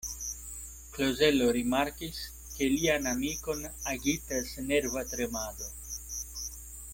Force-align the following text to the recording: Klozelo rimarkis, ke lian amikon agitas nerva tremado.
Klozelo 0.93 1.49
rimarkis, 1.57 2.17
ke 2.55 2.69
lian 2.71 3.05
amikon 3.11 3.61
agitas 3.93 4.57
nerva 4.71 5.05
tremado. 5.13 5.71